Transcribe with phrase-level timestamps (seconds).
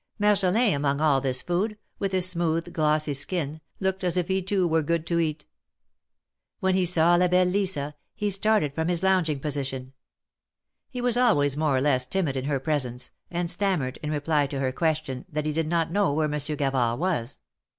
[0.17, 0.79] 202 THE MARKETS OF PARIS.
[0.79, 4.67] Marjolin, among all this food, with his smooth, glossy skin, looked as if he too
[4.67, 5.45] were good to eat.
[6.59, 9.93] When he saw la belle Lisa, he started from his lounging position.
[10.89, 14.59] He was always more or less timid in her presence, and stammered, in reply to
[14.59, 17.39] her question, that he did not know where Monsieur Gavard was.